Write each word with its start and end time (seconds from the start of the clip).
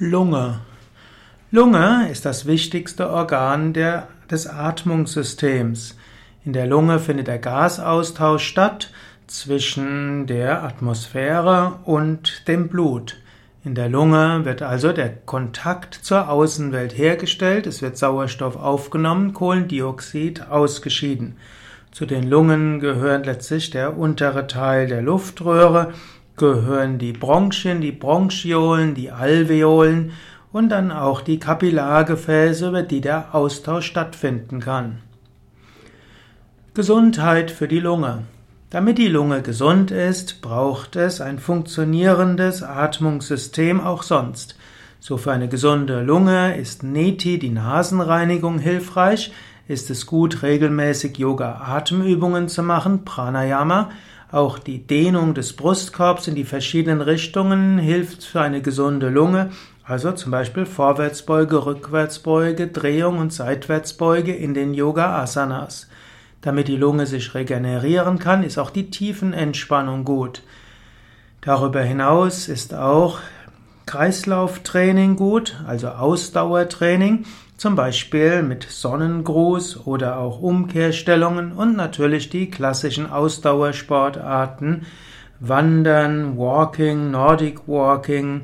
Lunge. 0.00 0.60
Lunge 1.50 2.08
ist 2.08 2.24
das 2.24 2.46
wichtigste 2.46 3.10
Organ 3.10 3.72
der, 3.72 4.06
des 4.30 4.46
Atmungssystems. 4.46 5.96
In 6.44 6.52
der 6.52 6.68
Lunge 6.68 7.00
findet 7.00 7.26
der 7.26 7.40
Gasaustausch 7.40 8.46
statt 8.46 8.92
zwischen 9.26 10.28
der 10.28 10.62
Atmosphäre 10.62 11.80
und 11.84 12.46
dem 12.46 12.68
Blut. 12.68 13.16
In 13.64 13.74
der 13.74 13.88
Lunge 13.88 14.44
wird 14.44 14.62
also 14.62 14.92
der 14.92 15.08
Kontakt 15.08 15.94
zur 15.94 16.28
Außenwelt 16.28 16.96
hergestellt, 16.96 17.66
es 17.66 17.82
wird 17.82 17.98
Sauerstoff 17.98 18.54
aufgenommen, 18.54 19.32
Kohlendioxid 19.34 20.48
ausgeschieden. 20.48 21.38
Zu 21.90 22.06
den 22.06 22.30
Lungen 22.30 22.78
gehört 22.78 23.26
letztlich 23.26 23.70
der 23.70 23.98
untere 23.98 24.46
Teil 24.46 24.86
der 24.86 25.02
Luftröhre 25.02 25.92
gehören 26.38 26.98
die 26.98 27.12
Bronchien, 27.12 27.80
die 27.80 27.92
Bronchiolen, 27.92 28.94
die 28.94 29.10
Alveolen 29.10 30.12
und 30.52 30.70
dann 30.70 30.90
auch 30.90 31.20
die 31.20 31.38
Kapillargefäße, 31.38 32.68
über 32.68 32.82
die 32.82 33.00
der 33.00 33.34
Austausch 33.34 33.86
stattfinden 33.86 34.60
kann. 34.60 34.98
Gesundheit 36.74 37.50
für 37.50 37.68
die 37.68 37.80
Lunge. 37.80 38.22
Damit 38.70 38.98
die 38.98 39.08
Lunge 39.08 39.42
gesund 39.42 39.90
ist, 39.90 40.42
braucht 40.42 40.94
es 40.94 41.20
ein 41.20 41.38
funktionierendes 41.38 42.62
Atmungssystem 42.62 43.80
auch 43.80 44.02
sonst. 44.02 44.56
So 45.00 45.16
für 45.16 45.32
eine 45.32 45.48
gesunde 45.48 46.02
Lunge 46.02 46.56
ist 46.56 46.82
Neti, 46.82 47.38
die 47.38 47.50
Nasenreinigung, 47.50 48.58
hilfreich, 48.58 49.32
ist 49.68 49.90
es 49.90 50.06
gut, 50.06 50.42
regelmäßig 50.42 51.18
Yoga-Atemübungen 51.18 52.48
zu 52.48 52.62
machen, 52.62 53.04
Pranayama, 53.04 53.90
auch 54.30 54.58
die 54.58 54.86
Dehnung 54.86 55.34
des 55.34 55.54
Brustkorbs 55.54 56.28
in 56.28 56.34
die 56.34 56.44
verschiedenen 56.44 57.00
Richtungen 57.00 57.78
hilft 57.78 58.24
für 58.24 58.40
eine 58.42 58.60
gesunde 58.60 59.08
Lunge. 59.08 59.50
Also 59.84 60.12
zum 60.12 60.30
Beispiel 60.30 60.66
Vorwärtsbeuge, 60.66 61.64
Rückwärtsbeuge, 61.64 62.66
Drehung 62.66 63.18
und 63.18 63.32
Seitwärtsbeuge 63.32 64.34
in 64.34 64.52
den 64.52 64.74
Yoga 64.74 65.18
Asanas. 65.22 65.88
Damit 66.42 66.68
die 66.68 66.76
Lunge 66.76 67.06
sich 67.06 67.34
regenerieren 67.34 68.18
kann, 68.18 68.42
ist 68.42 68.58
auch 68.58 68.70
die 68.70 68.90
Tiefenentspannung 68.90 70.04
gut. 70.04 70.42
Darüber 71.40 71.80
hinaus 71.80 72.48
ist 72.48 72.74
auch 72.74 73.20
Kreislauftraining 73.86 75.16
gut, 75.16 75.56
also 75.66 75.88
Ausdauertraining, 75.88 77.24
zum 77.58 77.74
Beispiel 77.74 78.42
mit 78.42 78.62
Sonnengruß 78.62 79.86
oder 79.86 80.18
auch 80.18 80.40
Umkehrstellungen 80.40 81.52
und 81.52 81.76
natürlich 81.76 82.30
die 82.30 82.48
klassischen 82.50 83.10
Ausdauersportarten 83.10 84.86
Wandern, 85.40 86.38
Walking, 86.38 87.10
Nordic 87.10 87.66
Walking, 87.66 88.42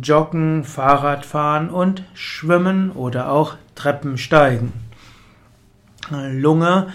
Joggen, 0.00 0.62
Fahrradfahren 0.62 1.68
und 1.68 2.04
Schwimmen 2.14 2.92
oder 2.92 3.30
auch 3.30 3.56
Treppensteigen. 3.74 4.72
Lunge 6.10 6.88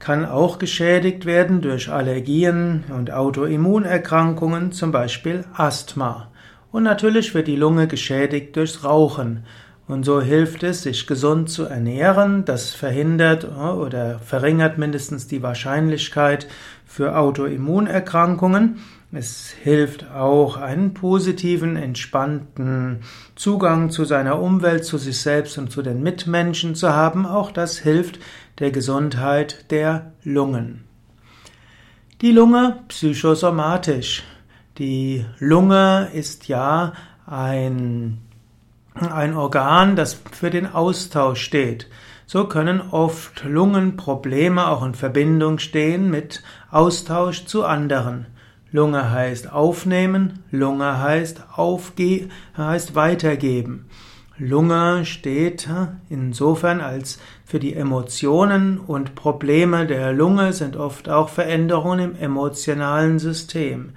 kann 0.00 0.24
auch 0.24 0.58
geschädigt 0.58 1.24
werden 1.24 1.60
durch 1.62 1.90
Allergien 1.90 2.84
und 2.94 3.12
Autoimmunerkrankungen, 3.12 4.72
zum 4.72 4.90
Beispiel 4.90 5.44
Asthma. 5.54 6.28
Und 6.72 6.82
natürlich 6.82 7.32
wird 7.34 7.46
die 7.46 7.56
Lunge 7.56 7.86
geschädigt 7.86 8.56
durchs 8.56 8.82
Rauchen. 8.82 9.44
Und 9.86 10.04
so 10.04 10.20
hilft 10.20 10.62
es, 10.62 10.82
sich 10.82 11.06
gesund 11.06 11.50
zu 11.50 11.64
ernähren. 11.64 12.44
Das 12.44 12.70
verhindert 12.70 13.44
äh, 13.44 13.48
oder 13.48 14.18
verringert 14.18 14.78
mindestens 14.78 15.26
die 15.26 15.42
Wahrscheinlichkeit 15.42 16.48
für 16.86 17.16
Autoimmunerkrankungen. 17.18 18.78
Es 19.12 19.50
hilft 19.50 20.10
auch, 20.10 20.56
einen 20.56 20.92
positiven, 20.92 21.76
entspannten 21.76 23.00
Zugang 23.36 23.90
zu 23.90 24.04
seiner 24.04 24.40
Umwelt, 24.40 24.84
zu 24.84 24.98
sich 24.98 25.20
selbst 25.20 25.56
und 25.56 25.70
zu 25.70 25.82
den 25.82 26.02
Mitmenschen 26.02 26.74
zu 26.74 26.92
haben. 26.92 27.24
Auch 27.24 27.52
das 27.52 27.78
hilft 27.78 28.18
der 28.58 28.72
Gesundheit 28.72 29.70
der 29.70 30.12
Lungen. 30.24 30.84
Die 32.22 32.32
Lunge 32.32 32.78
psychosomatisch. 32.88 34.24
Die 34.78 35.24
Lunge 35.38 36.08
ist 36.12 36.48
ja 36.48 36.94
ein, 37.26 38.18
ein 38.94 39.34
Organ, 39.34 39.96
das 39.96 40.20
für 40.32 40.50
den 40.50 40.66
Austausch 40.66 41.42
steht. 41.42 41.88
So 42.26 42.46
können 42.46 42.80
oft 42.80 43.44
Lungenprobleme 43.44 44.66
auch 44.66 44.84
in 44.84 44.94
Verbindung 44.94 45.58
stehen 45.58 46.10
mit 46.10 46.42
Austausch 46.70 47.44
zu 47.44 47.64
anderen. 47.64 48.26
Lunge 48.72 49.10
heißt 49.10 49.52
aufnehmen, 49.52 50.42
Lunge 50.50 50.98
heißt 50.98 51.44
aufge 51.54 52.28
heißt 52.56 52.94
weitergeben. 52.94 53.86
Lunge 54.36 55.04
steht 55.04 55.68
insofern 56.08 56.80
als 56.80 57.20
für 57.44 57.60
die 57.60 57.74
Emotionen 57.74 58.78
und 58.78 59.14
Probleme 59.14 59.86
der 59.86 60.12
Lunge 60.12 60.52
sind 60.52 60.76
oft 60.76 61.08
auch 61.08 61.28
Veränderungen 61.28 62.00
im 62.00 62.16
emotionalen 62.16 63.20
System. 63.20 63.92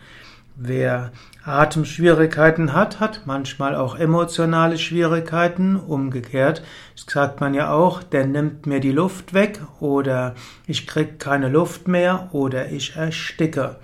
Wer 0.59 1.11
Atemschwierigkeiten 1.45 2.73
hat, 2.73 2.99
hat 2.99 3.21
manchmal 3.25 3.75
auch 3.75 3.95
emotionale 3.95 4.79
Schwierigkeiten. 4.79 5.75
Umgekehrt 5.75 6.63
sagt 6.95 7.41
man 7.41 7.53
ja 7.53 7.71
auch, 7.71 8.01
der 8.01 8.25
nimmt 8.25 8.65
mir 8.65 8.79
die 8.79 8.91
Luft 8.91 9.35
weg 9.35 9.61
oder 9.79 10.33
ich 10.65 10.87
krieg 10.87 11.19
keine 11.19 11.47
Luft 11.47 11.87
mehr 11.87 12.29
oder 12.31 12.71
ich 12.71 12.95
ersticke. 12.95 13.75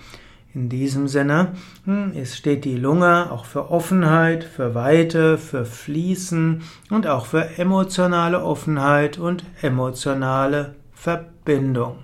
In 0.56 0.67
diesem 0.67 1.07
Sinne 1.07 1.53
hm, 1.85 2.13
es 2.16 2.38
steht 2.38 2.66
die 2.66 2.78
Lunge 2.78 3.31
auch 3.31 3.45
für 3.45 3.69
Offenheit, 3.69 4.44
für 4.44 4.73
Weite, 4.73 5.38
für 5.38 5.66
Fließen 5.66 6.63
und 6.90 7.05
auch 7.05 7.28
für 7.28 7.59
emotionale 7.59 8.44
Offenheit 8.44 9.19
und 9.19 9.45
emotionale 9.61 10.73
Verbindung. 10.91 11.97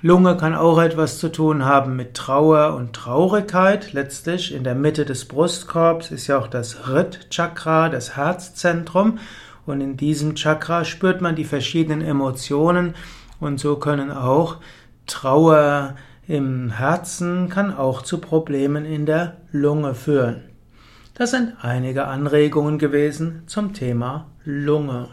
Lunge 0.00 0.36
kann 0.36 0.54
auch 0.54 0.80
etwas 0.80 1.18
zu 1.18 1.28
tun 1.28 1.64
haben 1.64 1.96
mit 1.96 2.14
Trauer 2.14 2.76
und 2.76 2.92
Traurigkeit. 2.92 3.92
Letztlich 3.92 4.54
in 4.54 4.62
der 4.62 4.76
Mitte 4.76 5.04
des 5.04 5.24
Brustkorbs 5.24 6.12
ist 6.12 6.28
ja 6.28 6.38
auch 6.38 6.46
das 6.46 6.88
Rit 6.88 7.30
Chakra, 7.30 7.88
das 7.88 8.16
Herzzentrum. 8.16 9.18
Und 9.66 9.80
in 9.80 9.96
diesem 9.96 10.36
Chakra 10.36 10.84
spürt 10.84 11.20
man 11.20 11.34
die 11.34 11.44
verschiedenen 11.44 12.00
Emotionen 12.00 12.94
und 13.40 13.58
so 13.58 13.74
können 13.76 14.12
auch 14.12 14.58
Trauer 15.08 15.96
im 16.28 16.70
Herzen 16.70 17.48
kann 17.48 17.74
auch 17.74 18.02
zu 18.02 18.18
Problemen 18.18 18.84
in 18.84 19.04
der 19.04 19.38
Lunge 19.50 19.94
führen. 19.94 20.44
Das 21.14 21.32
sind 21.32 21.54
einige 21.62 22.06
Anregungen 22.06 22.78
gewesen 22.78 23.42
zum 23.46 23.72
Thema 23.74 24.28
Lunge. 24.44 25.08